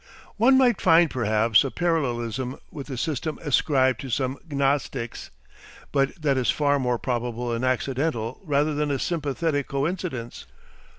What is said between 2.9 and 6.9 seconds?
system ascribed to some Gnostics, but that is far